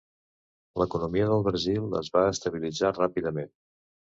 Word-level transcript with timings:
L'economia 0.81 1.27
del 1.31 1.45
Brasil 1.49 1.85
es 2.01 2.09
va 2.17 2.25
estabilitzar 2.33 2.95
ràpidament. 2.99 3.57